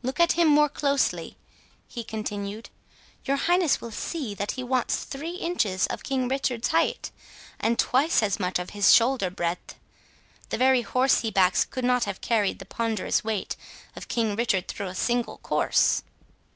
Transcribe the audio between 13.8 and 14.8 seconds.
of King Richard